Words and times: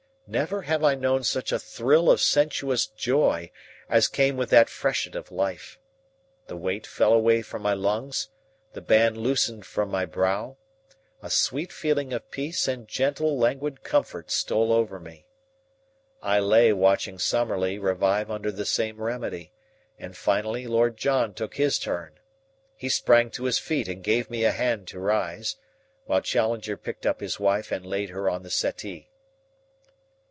Never 0.33 0.61
have 0.61 0.81
I 0.81 0.95
known 0.95 1.25
such 1.25 1.51
a 1.51 1.59
thrill 1.59 2.09
of 2.09 2.21
sensuous 2.21 2.87
joy 2.87 3.51
as 3.89 4.07
came 4.07 4.37
with 4.37 4.49
that 4.51 4.69
freshet 4.69 5.13
of 5.13 5.29
life. 5.29 5.77
The 6.47 6.55
weight 6.55 6.87
fell 6.87 7.11
away 7.11 7.41
from 7.41 7.61
my 7.61 7.73
lungs, 7.73 8.29
the 8.71 8.79
band 8.79 9.17
loosened 9.17 9.65
from 9.65 9.89
my 9.89 10.05
brow, 10.05 10.55
a 11.21 11.29
sweet 11.29 11.73
feeling 11.73 12.13
of 12.13 12.31
peace 12.31 12.65
and 12.65 12.87
gentle, 12.87 13.37
languid 13.37 13.83
comfort 13.83 14.31
stole 14.31 14.71
over 14.71 15.01
me. 15.01 15.25
I 16.21 16.39
lay 16.39 16.71
watching 16.71 17.19
Summerlee 17.19 17.77
revive 17.77 18.31
under 18.31 18.53
the 18.53 18.63
same 18.65 19.01
remedy, 19.01 19.51
and 19.99 20.15
finally 20.15 20.65
Lord 20.65 20.95
John 20.95 21.33
took 21.33 21.55
his 21.57 21.77
turn. 21.77 22.17
He 22.77 22.87
sprang 22.87 23.31
to 23.31 23.43
his 23.43 23.59
feet 23.59 23.89
and 23.89 24.01
gave 24.01 24.29
me 24.29 24.45
a 24.45 24.51
hand 24.51 24.87
to 24.89 24.99
rise, 25.01 25.57
while 26.05 26.21
Challenger 26.21 26.77
picked 26.77 27.05
up 27.05 27.19
his 27.19 27.37
wife 27.37 27.69
and 27.69 27.85
laid 27.85 28.11
her 28.11 28.29
on 28.29 28.43
the 28.43 28.49
settee. 28.49 29.09